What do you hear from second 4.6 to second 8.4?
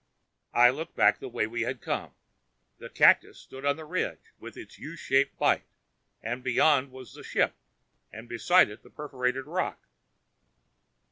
U shaped bite, and beyond was the ship, and